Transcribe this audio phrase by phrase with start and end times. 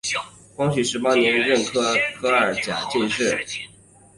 [0.55, 1.83] 光绪十八年壬辰
[2.17, 3.37] 科二甲进士。